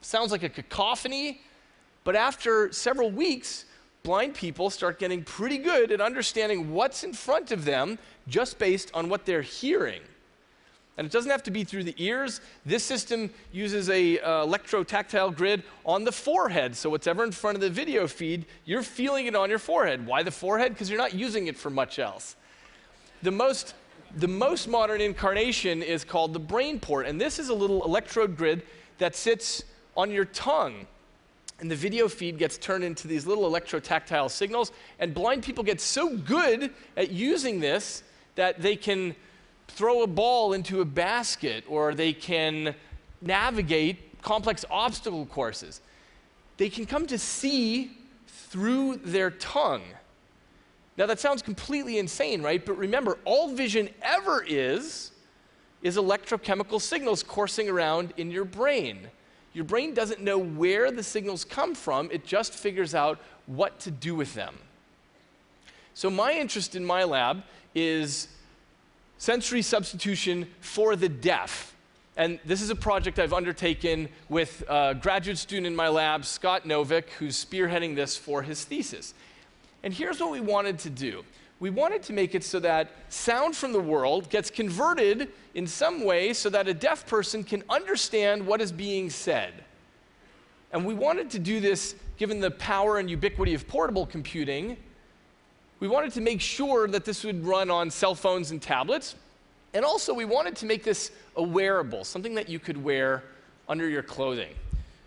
sounds 0.00 0.30
like 0.30 0.44
a 0.44 0.48
cacophony. 0.48 1.40
But 2.04 2.14
after 2.14 2.72
several 2.72 3.10
weeks, 3.10 3.64
blind 4.04 4.34
people 4.34 4.70
start 4.70 5.00
getting 5.00 5.24
pretty 5.24 5.58
good 5.58 5.90
at 5.90 6.00
understanding 6.00 6.70
what's 6.70 7.02
in 7.02 7.12
front 7.12 7.50
of 7.50 7.64
them 7.64 7.98
just 8.28 8.60
based 8.60 8.92
on 8.94 9.08
what 9.08 9.26
they're 9.26 9.42
hearing. 9.42 10.02
And 10.96 11.04
it 11.04 11.12
doesn't 11.12 11.32
have 11.32 11.42
to 11.42 11.50
be 11.50 11.64
through 11.64 11.82
the 11.82 11.96
ears. 11.98 12.40
This 12.64 12.84
system 12.84 13.28
uses 13.50 13.90
a 13.90 14.20
uh, 14.20 14.46
electrotactile 14.46 15.34
grid 15.34 15.64
on 15.84 16.04
the 16.04 16.12
forehead. 16.12 16.76
So 16.76 16.90
whatever 16.90 17.24
in 17.24 17.32
front 17.32 17.56
of 17.56 17.60
the 17.60 17.70
video 17.70 18.06
feed, 18.06 18.46
you're 18.66 18.84
feeling 18.84 19.26
it 19.26 19.34
on 19.34 19.50
your 19.50 19.58
forehead. 19.58 20.06
Why 20.06 20.22
the 20.22 20.30
forehead? 20.30 20.74
Because 20.74 20.88
you're 20.88 21.00
not 21.00 21.12
using 21.14 21.48
it 21.48 21.56
for 21.56 21.70
much 21.70 21.98
else. 21.98 22.36
The 23.22 23.32
most, 23.32 23.74
the 24.16 24.28
most 24.28 24.68
modern 24.68 25.00
incarnation 25.00 25.82
is 25.82 26.04
called 26.04 26.32
the 26.32 26.40
BrainPort. 26.40 27.08
And 27.08 27.20
this 27.20 27.38
is 27.38 27.48
a 27.48 27.54
little 27.54 27.84
electrode 27.84 28.36
grid 28.36 28.62
that 28.98 29.14
sits 29.14 29.64
on 29.96 30.10
your 30.10 30.24
tongue. 30.26 30.86
And 31.60 31.70
the 31.70 31.76
video 31.76 32.08
feed 32.08 32.38
gets 32.38 32.56
turned 32.58 32.84
into 32.84 33.06
these 33.06 33.26
little 33.26 33.50
electrotactile 33.50 34.30
signals. 34.30 34.72
And 34.98 35.14
blind 35.14 35.42
people 35.42 35.62
get 35.62 35.80
so 35.80 36.16
good 36.16 36.72
at 36.96 37.10
using 37.10 37.60
this 37.60 38.02
that 38.34 38.60
they 38.60 38.76
can 38.76 39.14
throw 39.68 40.02
a 40.02 40.06
ball 40.06 40.52
into 40.52 40.80
a 40.80 40.84
basket 40.84 41.64
or 41.68 41.94
they 41.94 42.12
can 42.12 42.74
navigate 43.20 44.22
complex 44.22 44.64
obstacle 44.70 45.26
courses. 45.26 45.80
They 46.56 46.68
can 46.68 46.86
come 46.86 47.06
to 47.06 47.18
see 47.18 47.92
through 48.26 48.96
their 48.96 49.30
tongue. 49.30 49.82
Now, 50.96 51.06
that 51.06 51.20
sounds 51.20 51.40
completely 51.42 51.98
insane, 51.98 52.42
right? 52.42 52.64
But 52.64 52.74
remember, 52.74 53.18
all 53.24 53.54
vision 53.54 53.88
ever 54.02 54.44
is 54.46 55.12
is 55.82 55.96
electrochemical 55.96 56.80
signals 56.80 57.22
coursing 57.22 57.68
around 57.68 58.12
in 58.16 58.30
your 58.30 58.44
brain. 58.44 59.08
Your 59.52 59.64
brain 59.64 59.94
doesn't 59.94 60.20
know 60.20 60.38
where 60.38 60.90
the 60.90 61.02
signals 61.02 61.44
come 61.44 61.74
from, 61.74 62.10
it 62.12 62.24
just 62.24 62.52
figures 62.52 62.94
out 62.94 63.18
what 63.46 63.80
to 63.80 63.90
do 63.90 64.14
with 64.14 64.34
them. 64.34 64.56
So, 65.94 66.10
my 66.10 66.32
interest 66.32 66.76
in 66.76 66.84
my 66.84 67.04
lab 67.04 67.42
is 67.74 68.28
sensory 69.18 69.62
substitution 69.62 70.46
for 70.60 70.96
the 70.96 71.08
deaf. 71.08 71.74
And 72.16 72.38
this 72.44 72.60
is 72.60 72.70
a 72.70 72.76
project 72.76 73.18
I've 73.18 73.32
undertaken 73.32 74.08
with 74.28 74.62
a 74.68 74.94
graduate 75.00 75.38
student 75.38 75.66
in 75.66 75.76
my 75.76 75.88
lab, 75.88 76.24
Scott 76.24 76.64
Novich, 76.64 77.08
who's 77.18 77.42
spearheading 77.42 77.96
this 77.96 78.16
for 78.16 78.42
his 78.42 78.64
thesis. 78.64 79.14
And 79.82 79.94
here's 79.94 80.20
what 80.20 80.30
we 80.30 80.40
wanted 80.40 80.78
to 80.80 80.90
do 80.90 81.24
we 81.60 81.68
wanted 81.68 82.02
to 82.04 82.14
make 82.14 82.34
it 82.34 82.42
so 82.42 82.58
that 82.60 82.90
sound 83.10 83.54
from 83.54 83.72
the 83.72 83.80
world 83.80 84.30
gets 84.30 84.50
converted 84.50 85.28
in 85.54 85.66
some 85.66 86.04
way 86.04 86.32
so 86.32 86.48
that 86.48 86.66
a 86.66 86.72
deaf 86.72 87.06
person 87.06 87.44
can 87.44 87.62
understand 87.68 88.46
what 88.46 88.62
is 88.62 88.72
being 88.72 89.10
said. 89.10 89.52
And 90.72 90.86
we 90.86 90.94
wanted 90.94 91.28
to 91.30 91.38
do 91.38 91.60
this 91.60 91.94
given 92.16 92.40
the 92.40 92.50
power 92.52 92.98
and 92.98 93.10
ubiquity 93.10 93.52
of 93.52 93.68
portable 93.68 94.06
computing. 94.06 94.78
We 95.80 95.88
wanted 95.88 96.12
to 96.12 96.22
make 96.22 96.40
sure 96.40 96.88
that 96.88 97.04
this 97.04 97.24
would 97.24 97.44
run 97.44 97.70
on 97.70 97.90
cell 97.90 98.14
phones 98.14 98.52
and 98.52 98.62
tablets, 98.62 99.14
and 99.72 99.84
also, 99.84 100.12
we 100.12 100.24
wanted 100.24 100.56
to 100.56 100.66
make 100.66 100.82
this 100.82 101.12
a 101.36 101.42
wearable, 101.42 102.04
something 102.04 102.34
that 102.34 102.48
you 102.48 102.58
could 102.58 102.82
wear 102.82 103.22
under 103.68 103.88
your 103.88 104.02
clothing. 104.02 104.52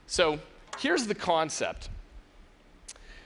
So, 0.08 0.40
here's 0.80 1.06
the 1.06 1.16
concept. 1.16 1.90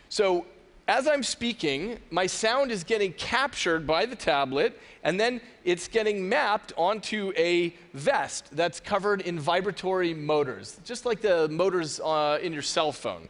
So, 0.10 0.46
as 0.88 1.06
I'm 1.06 1.24
speaking, 1.24 2.00
my 2.12 2.28
sound 2.28 2.72
is 2.72 2.84
getting 2.84 3.12
captured 3.14 3.86
by 3.86 4.06
the 4.06 4.16
tablet, 4.16 4.80
and 5.04 5.20
then 5.20 5.42
it's 5.66 5.88
getting 5.88 6.30
mapped 6.30 6.72
onto 6.78 7.34
a 7.36 7.76
vest 7.94 8.48
that's 8.54 8.80
covered 8.80 9.22
in 9.22 9.38
vibratory 9.38 10.14
motors, 10.14 10.80
just 10.86 11.06
like 11.06 11.20
the 11.20 11.50
motors 11.50 12.00
uh, 12.00 12.40
in 12.42 12.54
your 12.54 12.62
cell 12.62 12.94
phone. 12.94 13.28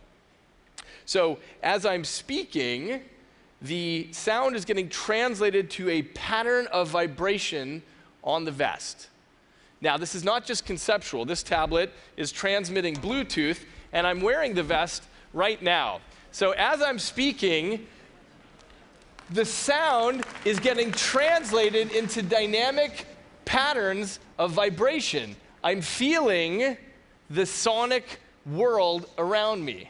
So, 1.06 1.40
as 1.64 1.86
I'm 1.86 2.04
speaking, 2.04 3.02
the 3.62 4.08
sound 4.12 4.56
is 4.56 4.64
getting 4.64 4.88
translated 4.88 5.72
to 5.72 5.90
a 5.90 6.04
pattern 6.04 6.68
of 6.68 6.90
vibration 6.90 7.82
on 8.24 8.46
the 8.46 8.52
vest. 8.52 9.08
Now, 9.82 9.98
this 9.98 10.14
is 10.14 10.24
not 10.24 10.46
just 10.46 10.66
conceptual. 10.66 11.26
This 11.26 11.42
tablet 11.42 11.92
is 12.18 12.32
transmitting 12.32 12.96
Bluetooth, 12.96 13.60
and 13.94 14.06
I'm 14.06 14.22
wearing 14.22 14.54
the 14.54 14.64
vest 14.64 15.04
right 15.34 15.62
now. 15.62 16.02
So, 16.38 16.52
as 16.52 16.84
I'm 16.84 17.00
speaking, 17.00 17.88
the 19.32 19.44
sound 19.44 20.24
is 20.46 20.60
getting 20.60 20.92
translated 20.92 21.92
into 21.92 22.22
dynamic 22.22 23.08
patterns 23.44 24.20
of 24.38 24.52
vibration. 24.52 25.36
I'm 25.64 25.82
feeling 25.82 26.78
the 27.32 27.48
sonic 27.48 28.20
world 28.46 29.10
around 29.18 29.66
me. 29.66 29.90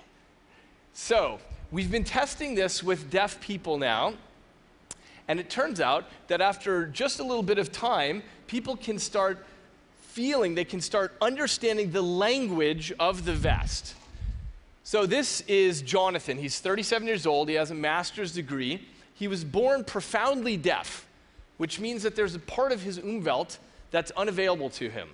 So, 0.94 1.40
we've 1.70 1.92
been 1.92 2.06
testing 2.06 2.56
this 2.56 2.82
with 2.82 3.12
deaf 3.12 3.42
people 3.42 3.78
now, 3.78 4.14
and 5.28 5.42
it 5.42 5.50
turns 5.50 5.82
out 5.82 6.06
that 6.30 6.40
after 6.40 6.86
just 6.86 7.20
a 7.20 7.24
little 7.24 7.44
bit 7.44 7.58
of 7.58 7.74
time, 7.74 8.24
people 8.48 8.78
can 8.78 9.00
start 9.00 9.46
feeling, 9.98 10.56
they 10.56 10.64
can 10.64 10.80
start 10.80 11.14
understanding 11.20 11.92
the 11.92 12.02
language 12.02 12.94
of 13.02 13.26
the 13.26 13.34
vest. 13.34 13.96
So, 14.88 15.06
this 15.06 15.42
is 15.50 15.82
Jonathan. 15.82 16.38
He's 16.38 16.62
37 16.62 17.06
years 17.10 17.28
old, 17.28 17.50
he 17.50 17.56
has 17.56 17.72
a 17.72 17.76
master's 17.76 18.32
degree. 18.32 18.88
He 19.16 19.28
was 19.28 19.44
born 19.44 19.84
profoundly 19.84 20.56
deaf, 20.56 21.06
which 21.58 21.78
means 21.78 22.04
that 22.04 22.16
there's 22.16 22.36
a 22.36 22.40
part 22.40 22.72
of 22.72 22.84
his 22.84 22.98
umwelt 22.98 23.58
that's 23.92 24.12
unavailable 24.12 24.70
to 24.70 24.90
him. 24.90 25.10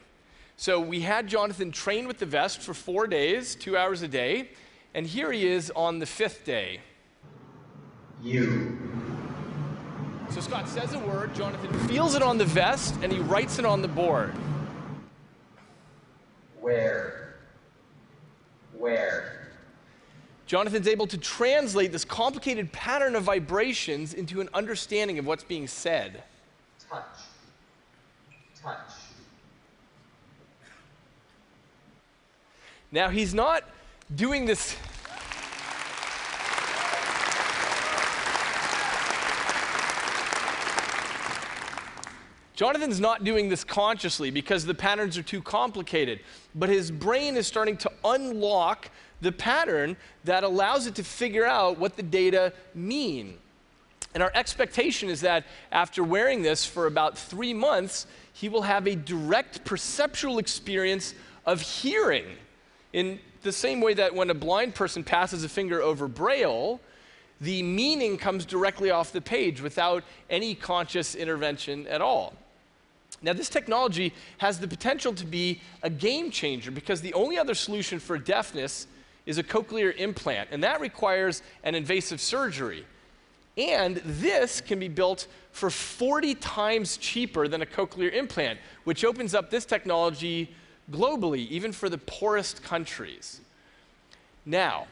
So, 0.57 0.79
we 0.79 0.99
had 0.99 1.25
Jonathan 1.25 1.71
train 1.71 2.07
with 2.07 2.19
the 2.19 2.27
vest 2.27 2.59
for 2.61 2.75
four 2.75 3.07
days, 3.07 3.55
two 3.55 3.75
hours 3.75 4.03
a 4.03 4.07
day, 4.07 4.51
and 4.93 5.07
here 5.07 5.31
he 5.31 5.47
is 5.47 5.71
on 5.75 5.97
the 5.97 6.05
fifth 6.05 6.45
day. 6.45 6.79
You. 8.21 8.77
So 10.29 10.39
Scott 10.39 10.69
says 10.69 10.93
a 10.93 10.99
word, 10.99 11.33
Jonathan 11.33 11.73
feels 11.87 12.13
it 12.13 12.21
on 12.21 12.37
the 12.37 12.45
vest, 12.45 12.93
and 13.01 13.11
he 13.11 13.17
writes 13.21 13.57
it 13.57 13.65
on 13.65 13.81
the 13.81 13.87
board. 13.87 14.35
Where? 16.61 17.39
Where? 18.77 19.42
Jonathan's 20.53 20.87
able 20.87 21.07
to 21.07 21.17
translate 21.17 21.91
this 21.91 22.05
complicated 22.05 22.71
pattern 22.71 23.15
of 23.15 23.23
vibrations 23.23 24.13
into 24.13 24.39
an 24.39 24.47
understanding 24.53 25.17
of 25.17 25.25
what's 25.25 25.43
being 25.43 25.65
said. 25.65 26.21
Touch. 26.87 27.01
Touch. 28.61 28.77
Now, 32.91 33.09
he's 33.09 33.33
not 33.33 33.63
doing 34.15 34.45
this 34.45 34.75
Jonathan's 42.55 42.99
not 42.99 43.23
doing 43.23 43.49
this 43.49 43.63
consciously 43.63 44.29
because 44.29 44.65
the 44.65 44.75
patterns 44.75 45.17
are 45.17 45.23
too 45.23 45.41
complicated, 45.41 46.19
but 46.53 46.69
his 46.69 46.91
brain 46.91 47.35
is 47.35 47.47
starting 47.47 47.77
to 47.77 47.91
unlock 48.05 48.89
the 49.21 49.31
pattern 49.31 49.97
that 50.23 50.43
allows 50.43 50.85
it 50.85 50.95
to 50.95 51.03
figure 51.03 51.45
out 51.45 51.79
what 51.79 51.95
the 51.95 52.03
data 52.03 52.53
mean. 52.75 53.37
And 54.13 54.21
our 54.21 54.31
expectation 54.35 55.09
is 55.09 55.21
that 55.21 55.45
after 55.71 56.03
wearing 56.03 56.43
this 56.43 56.65
for 56.65 56.85
about 56.85 57.17
three 57.17 57.53
months, 57.53 58.05
he 58.33 58.49
will 58.49 58.61
have 58.61 58.87
a 58.87 58.95
direct 58.95 59.65
perceptual 59.65 60.37
experience 60.37 61.15
of 61.45 61.61
hearing. 61.61 62.25
In 62.91 63.19
the 63.41 63.51
same 63.51 63.81
way 63.81 63.95
that 63.95 64.13
when 64.13 64.29
a 64.29 64.35
blind 64.35 64.75
person 64.75 65.03
passes 65.03 65.43
a 65.43 65.49
finger 65.49 65.81
over 65.81 66.07
braille, 66.07 66.79
the 67.43 67.61
meaning 67.61 68.17
comes 68.17 68.45
directly 68.45 68.89
off 68.89 69.11
the 69.11 69.21
page 69.21 69.61
without 69.61 70.03
any 70.29 70.55
conscious 70.55 71.13
intervention 71.13 71.85
at 71.87 72.01
all. 72.01 72.33
Now, 73.21 73.33
this 73.33 73.49
technology 73.49 74.13
has 74.37 74.59
the 74.59 74.67
potential 74.67 75.13
to 75.13 75.25
be 75.25 75.59
a 75.81 75.89
game 75.89 76.31
changer 76.31 76.71
because 76.71 77.01
the 77.01 77.13
only 77.13 77.37
other 77.37 77.53
solution 77.53 77.99
for 77.99 78.17
deafness 78.17 78.87
is 79.25 79.37
a 79.37 79.43
cochlear 79.43 79.95
implant, 79.97 80.49
and 80.51 80.63
that 80.63 80.79
requires 80.81 81.41
an 81.63 81.75
invasive 81.75 82.19
surgery. 82.19 82.85
And 83.57 83.97
this 83.97 84.61
can 84.61 84.79
be 84.79 84.87
built 84.87 85.27
for 85.51 85.69
40 85.69 86.35
times 86.35 86.97
cheaper 86.97 87.47
than 87.47 87.61
a 87.61 87.65
cochlear 87.65 88.13
implant, 88.13 88.59
which 88.85 89.05
opens 89.05 89.35
up 89.35 89.49
this 89.49 89.65
technology 89.65 90.49
globally, 90.91 91.47
even 91.49 91.71
for 91.71 91.89
the 91.89 91.97
poorest 91.99 92.63
countries. 92.63 93.41
Now, 94.45 94.87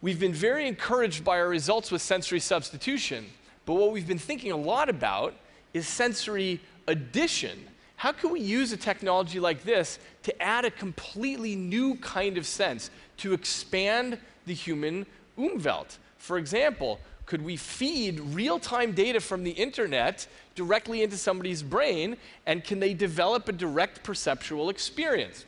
we've 0.00 0.20
been 0.20 0.32
very 0.32 0.66
encouraged 0.66 1.24
by 1.24 1.38
our 1.38 1.48
results 1.48 1.90
with 1.90 2.02
sensory 2.02 2.40
substitution, 2.40 3.26
but 3.64 3.74
what 3.74 3.92
we've 3.92 4.06
been 4.06 4.18
thinking 4.18 4.52
a 4.52 4.56
lot 4.56 4.88
about 4.88 5.34
is 5.74 5.86
sensory 5.88 6.60
addition. 6.86 7.58
How 7.96 8.12
can 8.12 8.30
we 8.30 8.40
use 8.40 8.72
a 8.72 8.76
technology 8.76 9.40
like 9.40 9.64
this 9.64 9.98
to 10.24 10.42
add 10.42 10.64
a 10.64 10.70
completely 10.70 11.56
new 11.56 11.96
kind 11.96 12.36
of 12.36 12.46
sense, 12.46 12.90
to 13.18 13.32
expand 13.32 14.18
the 14.46 14.54
human 14.54 15.06
umwelt? 15.38 15.98
For 16.18 16.38
example, 16.38 17.00
could 17.24 17.42
we 17.42 17.56
feed 17.56 18.20
real 18.20 18.58
time 18.58 18.92
data 18.92 19.20
from 19.20 19.42
the 19.42 19.50
internet 19.50 20.26
directly 20.54 21.02
into 21.02 21.16
somebody's 21.16 21.62
brain, 21.62 22.16
and 22.46 22.62
can 22.62 22.78
they 22.80 22.94
develop 22.94 23.48
a 23.48 23.52
direct 23.52 24.02
perceptual 24.04 24.70
experience? 24.70 25.44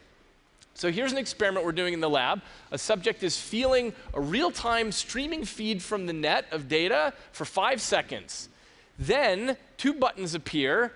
So 0.78 0.92
here's 0.92 1.10
an 1.10 1.18
experiment 1.18 1.66
we're 1.66 1.72
doing 1.72 1.92
in 1.92 1.98
the 1.98 2.08
lab. 2.08 2.40
A 2.70 2.78
subject 2.78 3.24
is 3.24 3.36
feeling 3.36 3.92
a 4.14 4.20
real 4.20 4.52
time 4.52 4.92
streaming 4.92 5.44
feed 5.44 5.82
from 5.82 6.06
the 6.06 6.12
net 6.12 6.46
of 6.52 6.68
data 6.68 7.12
for 7.32 7.44
five 7.44 7.80
seconds. 7.80 8.48
Then 8.96 9.56
two 9.76 9.92
buttons 9.92 10.36
appear 10.36 10.92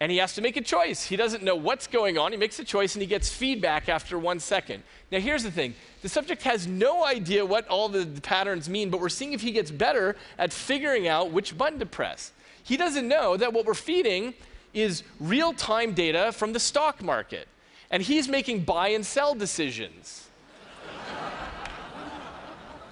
and 0.00 0.10
he 0.10 0.16
has 0.16 0.34
to 0.36 0.40
make 0.40 0.56
a 0.56 0.62
choice. 0.62 1.04
He 1.04 1.16
doesn't 1.16 1.42
know 1.42 1.56
what's 1.56 1.86
going 1.86 2.16
on. 2.16 2.32
He 2.32 2.38
makes 2.38 2.58
a 2.58 2.64
choice 2.64 2.94
and 2.94 3.02
he 3.02 3.06
gets 3.06 3.28
feedback 3.28 3.90
after 3.90 4.18
one 4.18 4.40
second. 4.40 4.82
Now, 5.12 5.18
here's 5.20 5.42
the 5.42 5.50
thing 5.50 5.74
the 6.00 6.08
subject 6.08 6.42
has 6.44 6.66
no 6.66 7.04
idea 7.04 7.44
what 7.44 7.68
all 7.68 7.90
the, 7.90 8.04
the 8.06 8.22
patterns 8.22 8.66
mean, 8.66 8.88
but 8.88 8.98
we're 8.98 9.10
seeing 9.10 9.34
if 9.34 9.42
he 9.42 9.52
gets 9.52 9.70
better 9.70 10.16
at 10.38 10.54
figuring 10.54 11.06
out 11.06 11.32
which 11.32 11.58
button 11.58 11.78
to 11.80 11.86
press. 11.86 12.32
He 12.62 12.78
doesn't 12.78 13.06
know 13.06 13.36
that 13.36 13.52
what 13.52 13.66
we're 13.66 13.74
feeding 13.74 14.32
is 14.72 15.02
real 15.20 15.52
time 15.52 15.92
data 15.92 16.32
from 16.32 16.54
the 16.54 16.60
stock 16.60 17.02
market, 17.02 17.46
and 17.90 18.02
he's 18.02 18.28
making 18.28 18.64
buy 18.64 18.88
and 18.88 19.04
sell 19.04 19.34
decisions. 19.34 20.28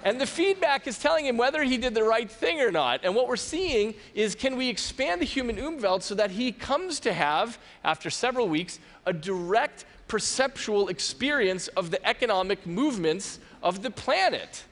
And 0.03 0.21
the 0.21 0.25
feedback 0.25 0.87
is 0.87 0.97
telling 0.97 1.25
him 1.25 1.35
whether 1.35 1.63
he 1.63 1.77
did 1.77 1.93
the 1.93 2.03
right 2.03 2.31
thing 2.31 2.61
or 2.61 2.71
not. 2.71 3.01
And 3.03 3.13
what 3.13 3.27
we're 3.27 3.35
seeing 3.35 3.93
is 4.13 4.35
can 4.35 4.55
we 4.55 4.69
expand 4.69 5.19
the 5.21 5.25
human 5.25 5.57
umwelt 5.57 6.01
so 6.01 6.15
that 6.15 6.31
he 6.31 6.53
comes 6.53 7.01
to 7.01 7.11
have, 7.11 7.57
after 7.83 8.09
several 8.09 8.47
weeks, 8.47 8.79
a 9.05 9.11
direct 9.11 9.83
perceptual 10.07 10.87
experience 10.87 11.67
of 11.69 11.91
the 11.91 12.07
economic 12.07 12.65
movements 12.65 13.39
of 13.61 13.81
the 13.81 13.91
planet? 13.91 14.63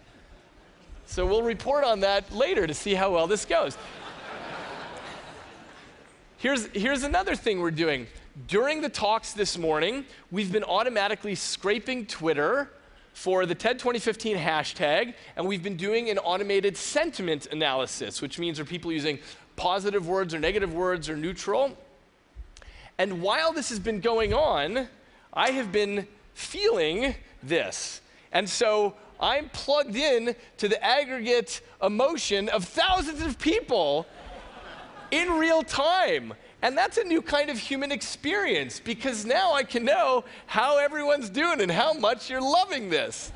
So 1.06 1.26
we'll 1.26 1.44
report 1.44 1.84
on 1.84 2.00
that 2.00 2.34
later 2.34 2.66
to 2.66 2.74
see 2.74 2.94
how 2.94 3.12
well 3.12 3.28
this 3.28 3.44
goes. 3.44 3.78
here's, 6.38 6.68
here's 6.68 7.04
another 7.04 7.36
thing 7.36 7.60
we're 7.60 7.72
doing. 7.72 8.08
During 8.48 8.82
the 8.82 8.90
talks 8.90 9.32
this 9.32 9.58
morning, 9.58 10.04
we've 10.30 10.52
been 10.52 10.66
automatically 10.66 11.36
scraping 11.36 12.06
Twitter 12.06 12.70
for 13.14 13.46
the 13.46 13.56
TED 13.56 13.80
2015 13.80 14.36
hashtag, 14.36 15.14
and 15.38 15.48
we've 15.48 15.64
been 15.64 15.78
doing 15.78 16.10
an 16.10 16.18
automated 16.18 16.76
sentiment 16.76 17.48
analysis, 17.54 18.22
which 18.22 18.38
means 18.38 18.60
are 18.60 18.66
people 18.66 18.92
using 18.92 19.20
positive 19.56 20.06
words 20.06 20.34
or 20.34 20.40
negative 20.40 20.74
words 20.74 21.08
or 21.08 21.16
neutral. 21.16 21.78
And 22.98 23.22
while 23.22 23.54
this 23.54 23.70
has 23.70 23.80
been 23.80 24.02
going 24.02 24.34
on, 24.34 24.90
I 25.34 25.52
have 25.52 25.72
been 25.72 26.06
feeling 26.34 27.16
this. 27.42 28.02
And 28.34 28.50
so 28.50 28.96
I'm 29.18 29.48
plugged 29.48 29.96
in 29.96 30.36
to 30.58 30.68
the 30.68 30.84
aggregate 30.84 31.62
emotion 31.82 32.50
of 32.50 32.66
thousands 32.66 33.22
of 33.22 33.40
people 33.40 34.06
in 35.10 35.32
real 35.40 35.64
time. 35.64 36.34
And 36.66 36.76
that's 36.76 36.98
a 36.98 37.04
new 37.04 37.22
kind 37.22 37.52
of 37.52 37.60
human 37.60 37.92
experience 37.92 38.80
because 38.80 39.24
now 39.24 39.54
I 39.54 39.62
can 39.62 39.86
know 39.86 40.26
how 40.48 40.80
everyone's 40.80 41.30
doing 41.30 41.62
and 41.62 41.70
how 41.70 41.94
much 41.94 42.28
you're 42.28 42.42
loving 42.42 42.90
this. 42.90 43.32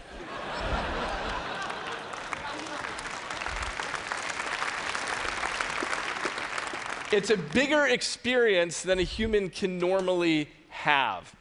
it's 7.12 7.30
a 7.30 7.38
bigger 7.38 7.86
experience 7.86 8.82
than 8.82 8.98
a 8.98 9.04
human 9.04 9.52
can 9.52 9.78
normally 9.78 10.50
have. 10.70 11.32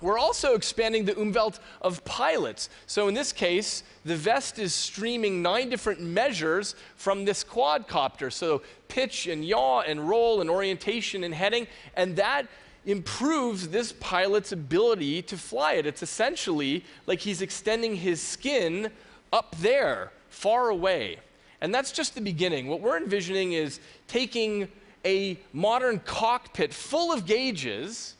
We're 0.00 0.18
also 0.18 0.54
expanding 0.54 1.04
the 1.04 1.14
umwelt 1.14 1.58
of 1.82 2.04
pilots. 2.04 2.68
So 2.86 3.08
in 3.08 3.14
this 3.14 3.32
case, 3.32 3.82
the 4.04 4.16
vest 4.16 4.58
is 4.58 4.74
streaming 4.74 5.42
nine 5.42 5.68
different 5.68 6.00
measures 6.00 6.74
from 6.96 7.24
this 7.24 7.44
quadcopter. 7.44 8.32
So 8.32 8.62
pitch 8.88 9.26
and 9.26 9.44
yaw 9.44 9.80
and 9.80 10.08
roll 10.08 10.40
and 10.40 10.50
orientation 10.50 11.24
and 11.24 11.34
heading, 11.34 11.66
and 11.96 12.16
that 12.16 12.46
improves 12.86 13.68
this 13.68 13.92
pilot's 13.92 14.52
ability 14.52 15.22
to 15.22 15.36
fly 15.36 15.74
it. 15.74 15.86
It's 15.86 16.02
essentially 16.02 16.84
like 17.06 17.20
he's 17.20 17.42
extending 17.42 17.94
his 17.96 18.22
skin 18.22 18.90
up 19.32 19.54
there, 19.58 20.12
far 20.30 20.70
away. 20.70 21.18
And 21.60 21.74
that's 21.74 21.92
just 21.92 22.14
the 22.14 22.22
beginning. 22.22 22.68
What 22.68 22.80
we're 22.80 22.96
envisioning 22.96 23.52
is 23.52 23.80
taking 24.08 24.68
a 25.04 25.38
modern 25.52 25.98
cockpit 26.00 26.72
full 26.72 27.12
of 27.12 27.26
gauges 27.26 28.14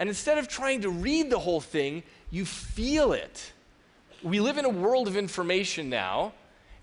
and 0.00 0.08
instead 0.08 0.38
of 0.38 0.48
trying 0.48 0.80
to 0.80 0.90
read 0.90 1.28
the 1.28 1.38
whole 1.38 1.60
thing, 1.60 2.02
you 2.30 2.46
feel 2.46 3.12
it. 3.12 3.52
We 4.22 4.40
live 4.40 4.56
in 4.56 4.64
a 4.64 4.70
world 4.70 5.06
of 5.06 5.16
information 5.16 5.90
now, 5.90 6.32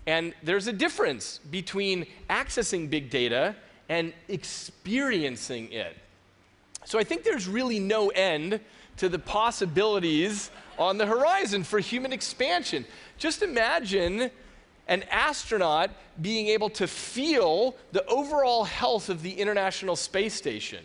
and 0.06 0.32
there's 0.44 0.68
a 0.68 0.72
difference 0.72 1.38
between 1.50 2.06
accessing 2.30 2.88
big 2.88 3.10
data 3.10 3.56
and 3.88 4.12
experiencing 4.28 5.72
it. 5.72 5.96
So 6.84 6.96
I 6.98 7.02
think 7.02 7.24
there's 7.24 7.48
really 7.48 7.80
no 7.80 8.10
end 8.10 8.60
to 8.98 9.08
the 9.08 9.18
possibilities 9.18 10.52
on 10.78 10.96
the 10.96 11.06
horizon 11.06 11.64
for 11.64 11.80
human 11.80 12.12
expansion. 12.12 12.84
Just 13.18 13.42
imagine 13.42 14.30
an 14.86 15.02
astronaut 15.10 15.90
being 16.22 16.46
able 16.46 16.70
to 16.70 16.86
feel 16.86 17.74
the 17.90 18.06
overall 18.06 18.62
health 18.62 19.08
of 19.08 19.22
the 19.22 19.32
International 19.32 19.96
Space 19.96 20.34
Station 20.34 20.84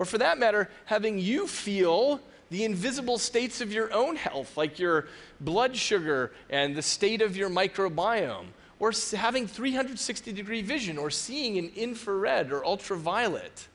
or 0.00 0.06
for 0.06 0.16
that 0.16 0.38
matter, 0.38 0.70
having 0.86 1.18
you 1.18 1.46
feel 1.46 2.20
the 2.48 2.64
invisible 2.64 3.18
states 3.18 3.60
of 3.60 3.70
your 3.70 3.92
own 3.92 4.16
health, 4.16 4.56
like 4.56 4.78
your 4.78 5.06
blood 5.40 5.76
sugar 5.76 6.32
and 6.48 6.74
the 6.74 6.82
state 6.82 7.20
of 7.20 7.36
your 7.36 7.50
microbiome, 7.50 8.46
or 8.78 8.92
having 9.14 9.46
360 9.46 10.32
degree 10.32 10.62
vision, 10.62 10.96
or 10.96 11.10
seeing 11.10 11.56
in 11.56 11.70
infrared 11.76 12.50
or 12.50 12.64
ultraviolet. 12.64 13.68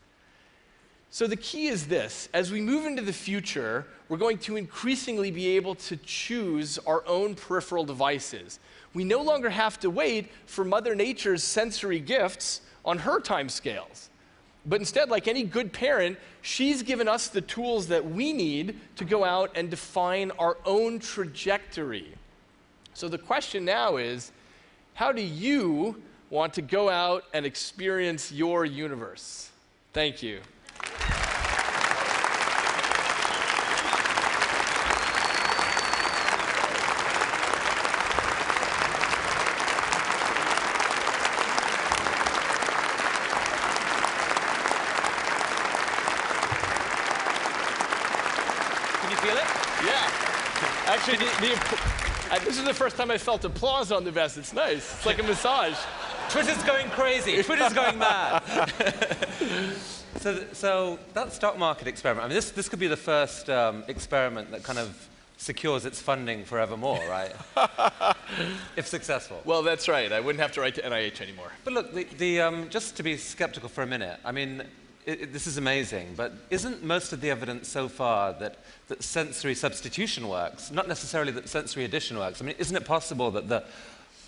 So 1.12 1.28
the 1.28 1.38
key 1.38 1.68
is 1.68 1.86
this 1.86 2.28
as 2.34 2.52
we 2.52 2.60
move 2.60 2.88
into 2.88 3.04
the 3.04 3.14
future, 3.14 3.86
we're 4.10 4.18
going 4.18 4.40
to 4.40 4.56
increasingly 4.56 5.30
be 5.30 5.56
able 5.56 5.76
to 5.76 5.96
choose 5.96 6.80
our 6.88 7.08
own 7.08 7.36
peripheral 7.36 7.86
devices. 7.86 8.60
We 8.96 9.04
no 9.04 9.22
longer 9.22 9.52
have 9.52 9.80
to 9.82 9.92
wait 9.92 10.32
for 10.48 10.66
Mother 10.66 10.96
Nature's 10.96 11.44
sensory 11.44 12.00
gifts 12.00 12.62
on 12.84 12.98
her 12.98 13.20
time 13.20 13.48
scales. 13.48 14.10
But 14.66 14.80
instead, 14.80 15.10
like 15.10 15.28
any 15.28 15.44
good 15.44 15.72
parent, 15.72 16.18
she's 16.42 16.82
given 16.82 17.08
us 17.08 17.28
the 17.28 17.42
tools 17.42 17.88
that 17.88 18.06
we 18.06 18.34
need 18.34 18.80
to 18.96 19.06
go 19.06 19.24
out 19.24 19.52
and 19.56 19.70
define 19.70 20.32
our 20.40 20.58
own 20.66 21.00
trajectory. 21.00 22.14
So 22.94 23.08
the 23.08 23.18
question 23.18 23.64
now 23.64 23.98
is 23.98 24.32
how 24.96 25.12
do 25.12 25.22
you 25.22 26.02
want 26.30 26.54
to 26.56 26.62
go 26.62 26.90
out 26.90 27.26
and 27.34 27.46
experience 27.46 28.32
your 28.32 28.66
universe? 28.66 29.52
Thank 29.94 30.24
you. 30.24 30.42
Actually, 50.88 51.18
the, 51.18 51.26
the, 51.42 52.40
this 52.46 52.58
is 52.58 52.64
the 52.64 52.74
first 52.74 52.96
time 52.96 53.10
I 53.10 53.18
felt 53.18 53.44
applause 53.44 53.92
on 53.92 54.04
the 54.04 54.12
vest. 54.12 54.38
It's 54.38 54.54
nice. 54.54 54.94
It's 54.96 55.06
like 55.06 55.20
a 55.20 55.24
massage. 55.24 55.78
Twitter's 56.30 56.62
going 56.64 56.90
crazy. 56.90 57.42
Twitter's 57.42 57.74
going 57.74 57.98
mad. 57.98 58.40
so, 60.18 60.44
so 60.54 61.00
that 61.14 61.34
stock 61.34 61.58
market 61.58 61.88
experiment, 61.88 62.26
I 62.26 62.28
mean, 62.28 62.36
this, 62.36 62.52
this 62.52 62.70
could 62.70 62.80
be 62.80 62.88
the 62.88 62.98
first 62.98 63.50
um, 63.50 63.84
experiment 63.88 64.52
that 64.52 64.64
kind 64.64 64.78
of 64.78 65.10
secures 65.38 65.86
its 65.86 66.00
funding 66.00 66.46
forevermore, 66.46 67.02
right? 67.10 67.34
if 68.76 68.88
successful. 68.88 69.42
Well, 69.44 69.64
that's 69.64 69.88
right. 69.88 70.12
I 70.12 70.20
wouldn't 70.20 70.42
have 70.42 70.52
to 70.54 70.62
write 70.62 70.76
to 70.76 70.82
NIH 70.82 71.22
anymore. 71.22 71.52
But 71.64 71.74
look, 71.74 71.94
the, 71.94 72.04
the, 72.18 72.42
um, 72.42 72.70
just 72.70 72.96
to 72.98 73.04
be 73.04 73.18
skeptical 73.18 73.70
for 73.70 73.82
a 73.82 73.88
minute, 73.88 74.20
I 74.24 74.32
mean, 74.32 74.64
it, 75.06 75.22
it, 75.22 75.34
this 75.34 75.48
is 75.48 75.58
amazing, 75.58 76.14
but 76.16 76.34
isn't 76.50 76.84
most 76.84 77.14
of 77.14 77.22
the 77.22 77.30
evidence 77.30 77.68
so 77.68 77.88
far 77.88 78.34
that, 78.34 78.58
that 78.88 79.04
sensory 79.04 79.56
substitution 79.56 80.28
works, 80.28 80.72
not 80.72 80.88
necessarily 80.88 81.32
that 81.34 81.48
sensory 81.48 81.86
addition 81.86 82.18
works? 82.18 82.42
I 82.42 82.46
mean, 82.46 82.56
isn't 82.58 82.76
it 82.76 82.86
possible 82.86 83.32
that 83.32 83.48
the 83.48 83.64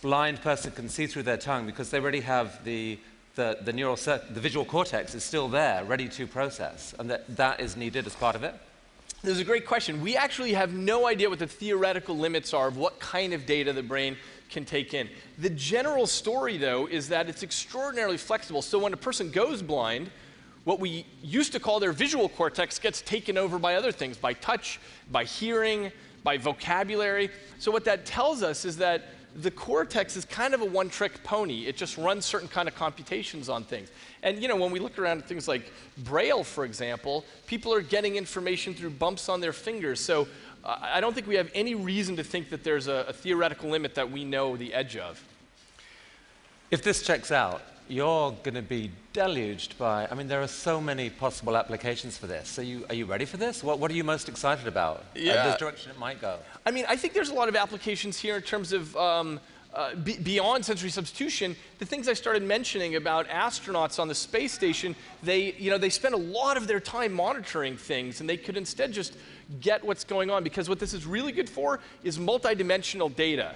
blind 0.02 0.42
person 0.42 0.72
can 0.72 0.90
see 0.90 1.08
through 1.08 1.24
their 1.24 1.38
tongue 1.38 1.66
because 1.66 1.90
they 1.90 2.00
already 2.00 2.22
have 2.22 2.63
the, 2.63 3.00
the, 3.36 3.58
the 3.63 3.74
neural, 3.74 3.96
the 3.96 4.22
visual 4.30 4.66
cortex 4.66 5.16
is 5.16 5.24
still 5.24 5.48
there, 5.48 5.84
ready 5.84 6.08
to 6.10 6.28
process, 6.28 6.94
and 7.00 7.10
that 7.10 7.36
that 7.36 7.60
is 7.60 7.76
needed 7.76 8.06
as 8.06 8.16
part 8.16 8.36
of 8.36 8.44
it? 8.44 8.54
This 9.24 9.34
is 9.34 9.40
a 9.40 9.46
great 9.46 9.66
question. 9.66 10.02
We 10.02 10.16
actually 10.16 10.54
have 10.54 10.74
no 10.74 11.08
idea 11.08 11.28
what 11.28 11.40
the 11.40 11.48
theoretical 11.48 12.16
limits 12.16 12.54
are 12.54 12.68
of 12.68 12.78
what 12.78 13.00
kind 13.00 13.34
of 13.34 13.48
data 13.48 13.74
the 13.74 13.82
brain 13.82 14.16
can 14.52 14.63
take 14.63 14.94
in. 14.94 15.10
The 15.40 15.50
general 15.50 16.06
story, 16.06 16.58
though, 16.58 16.86
is 16.86 17.10
that 17.10 17.28
it's 17.28 17.42
extraordinarily 17.42 18.18
flexible. 18.18 18.62
So 18.62 18.78
when 18.78 18.94
a 18.94 18.98
person 18.98 19.32
goes 19.32 19.63
blind, 19.63 20.12
what 20.68 20.82
we 20.82 21.06
used 21.24 21.54
to 21.54 21.62
call 21.62 21.80
their 21.80 21.94
visual 21.94 22.28
cortex 22.28 22.78
gets 22.78 23.02
taken 23.02 23.38
over 23.38 23.58
by 23.58 23.76
other 23.76 23.94
things, 23.94 24.18
by 24.18 24.34
touch, 24.34 24.82
by 25.10 25.24
hearing, 25.24 25.94
by 26.24 26.38
vocabulary. 26.38 27.30
So 27.58 27.72
what 27.72 27.86
that 27.86 28.06
tells 28.06 28.44
us 28.44 28.66
is 28.66 28.76
that 28.76 29.06
the 29.38 29.50
cortex 29.50 30.18
is 30.18 30.26
kind 30.26 30.54
of 30.54 30.60
a 30.60 30.66
one-trick 30.66 31.24
pony. 31.24 31.68
It 31.68 31.78
just 31.78 31.98
runs 31.98 32.26
certain 32.26 32.50
kind 32.50 32.68
of 32.68 32.76
computations 32.76 33.48
on 33.48 33.64
things. 33.64 33.88
And 34.24 34.42
you 34.42 34.50
know, 34.50 34.58
when 34.58 34.70
we 34.70 34.80
look 34.80 35.00
around 35.00 35.20
at 35.20 35.26
things 35.26 35.48
like 35.48 35.72
Braille, 36.00 36.44
for 36.44 36.66
example, 36.66 37.24
people 37.46 37.74
are 37.74 37.82
getting 37.82 38.18
information 38.18 38.74
through 38.74 38.90
bumps 38.90 39.30
on 39.30 39.40
their 39.40 39.54
fingers. 39.54 40.02
So 40.02 40.28
uh, 40.66 40.80
I 40.82 41.00
don't 41.00 41.14
think 41.14 41.28
we 41.28 41.36
have 41.36 41.50
any 41.56 41.76
reason 41.76 42.18
to 42.18 42.26
think 42.26 42.50
that 42.50 42.66
there's 42.66 42.90
a, 42.90 43.06
a 43.08 43.14
theoretical 43.14 43.70
limit 43.70 43.96
that 43.96 44.12
we 44.12 44.26
know 44.26 44.58
the 44.58 44.74
edge 44.74 44.98
of. 44.98 45.24
If 46.72 46.84
this 46.84 47.04
checks 47.04 47.32
out, 47.32 47.62
you're 47.89 48.32
going 48.43 48.56
to 48.56 48.62
be 48.62 48.91
deluged 49.13 49.78
by, 49.78 50.08
I 50.10 50.15
mean, 50.15 50.28
there 50.28 50.41
are 50.41 50.47
so 50.47 50.80
many 50.80 51.10
possible 51.10 51.58
applications 51.58 52.17
for 52.17 52.28
this. 52.28 52.50
So, 52.50 52.62
you, 52.62 52.86
are 52.89 52.95
you 52.95 53.06
ready 53.06 53.26
for 53.26 53.38
this? 53.38 53.63
What, 53.63 53.80
what 53.80 53.89
are 53.91 53.93
you 53.93 54.04
most 54.04 54.30
excited 54.30 54.67
about? 54.67 54.97
Uh, 54.97 55.04
yeah. 55.15 55.34
Uh, 55.34 55.52
the 55.52 55.58
direction 55.58 55.91
it 55.91 56.00
might 56.00 56.21
go? 56.21 56.38
I 56.65 56.71
mean, 56.71 56.86
I 56.88 56.95
think 56.95 57.13
there's 57.13 57.30
a 57.30 57.34
lot 57.34 57.50
of 57.50 57.56
applications 57.56 58.17
here 58.17 58.36
in 58.36 58.41
terms 58.41 58.73
of 58.73 58.95
um, 58.95 59.39
uh, 59.73 59.93
beyond 59.95 60.65
sensory 60.65 60.89
substitution, 60.89 61.56
the 61.78 61.86
things 61.86 62.08
I 62.08 62.13
started 62.13 62.41
mentioning 62.41 62.95
about 62.95 63.28
astronauts 63.28 64.00
on 64.00 64.08
the 64.08 64.15
space 64.15 64.52
station, 64.52 64.95
they, 65.21 65.54
you 65.54 65.69
know, 65.69 65.78
they 65.78 65.89
spend 65.89 66.15
a 66.15 66.17
lot 66.17 66.58
of 66.58 66.67
their 66.67 66.80
time 66.80 67.13
monitoring 67.13 67.78
things, 67.78 68.19
and 68.19 68.30
they 68.30 68.38
could 68.38 68.58
instead 68.58 68.91
just 68.91 69.15
get 69.62 69.84
what's 69.84 70.04
going 70.04 70.32
on 70.32 70.43
because 70.43 70.67
what 70.67 70.80
this 70.80 70.93
is 70.93 71.06
really 71.06 71.32
good 71.32 71.50
for 71.50 71.80
is 72.04 72.17
multidimensional 72.17 73.15
data. 73.15 73.54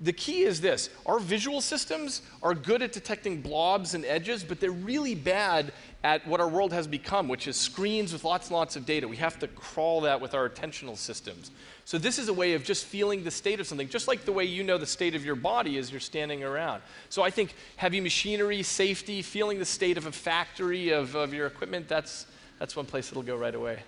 The 0.00 0.12
key 0.12 0.42
is 0.42 0.60
this 0.60 0.90
our 1.06 1.18
visual 1.18 1.60
systems 1.60 2.22
are 2.42 2.54
good 2.54 2.82
at 2.82 2.92
detecting 2.92 3.40
blobs 3.40 3.94
and 3.94 4.04
edges, 4.04 4.42
but 4.42 4.60
they're 4.60 4.70
really 4.70 5.14
bad 5.14 5.72
at 6.02 6.26
what 6.26 6.40
our 6.40 6.48
world 6.48 6.72
has 6.72 6.86
become, 6.86 7.28
which 7.28 7.48
is 7.48 7.56
screens 7.56 8.12
with 8.12 8.24
lots 8.24 8.48
and 8.48 8.56
lots 8.56 8.76
of 8.76 8.84
data. 8.84 9.08
We 9.08 9.16
have 9.16 9.38
to 9.38 9.48
crawl 9.48 10.02
that 10.02 10.20
with 10.20 10.34
our 10.34 10.48
attentional 10.48 10.96
systems. 10.96 11.50
So, 11.86 11.96
this 11.98 12.18
is 12.18 12.28
a 12.28 12.32
way 12.32 12.54
of 12.54 12.64
just 12.64 12.84
feeling 12.84 13.24
the 13.24 13.30
state 13.30 13.60
of 13.60 13.66
something, 13.66 13.88
just 13.88 14.08
like 14.08 14.24
the 14.24 14.32
way 14.32 14.44
you 14.44 14.62
know 14.64 14.78
the 14.78 14.86
state 14.86 15.14
of 15.14 15.24
your 15.24 15.36
body 15.36 15.78
as 15.78 15.90
you're 15.90 16.00
standing 16.00 16.42
around. 16.42 16.82
So, 17.08 17.22
I 17.22 17.30
think 17.30 17.54
heavy 17.76 18.00
machinery, 18.00 18.62
safety, 18.62 19.22
feeling 19.22 19.58
the 19.58 19.64
state 19.64 19.96
of 19.96 20.06
a 20.06 20.12
factory, 20.12 20.90
of, 20.90 21.14
of 21.14 21.32
your 21.32 21.46
equipment, 21.46 21.88
that's, 21.88 22.26
that's 22.58 22.74
one 22.74 22.86
place 22.86 23.10
it'll 23.10 23.22
go 23.22 23.36
right 23.36 23.54
away. 23.54 23.78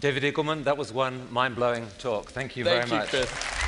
David 0.00 0.22
Eagleman, 0.22 0.64
that 0.64 0.76
was 0.76 0.92
one 0.92 1.32
mind 1.32 1.56
blowing 1.56 1.86
talk. 1.98 2.30
Thank 2.30 2.56
you 2.56 2.64
Thank 2.64 2.88
very 2.88 2.90
you, 2.90 2.98
much. 2.98 3.08
Chris. 3.10 3.65